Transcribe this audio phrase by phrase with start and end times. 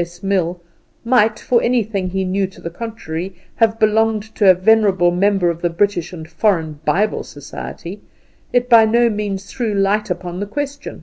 [0.00, 0.22] S.
[0.22, 0.60] Mill,
[1.04, 5.60] might, for anything he knew to the contrary, have belonged to a venerable member of
[5.60, 8.00] the British and Foreign Bible Society,
[8.52, 11.02] it by no means threw light upon the question.